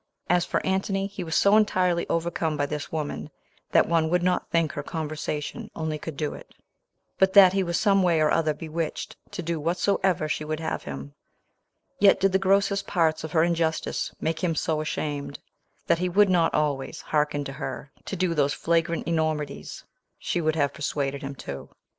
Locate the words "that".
3.69-3.87, 7.33-7.53, 15.85-15.99